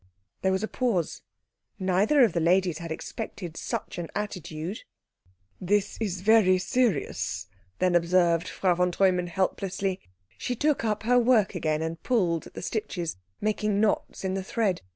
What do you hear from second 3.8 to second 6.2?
an attitude. "This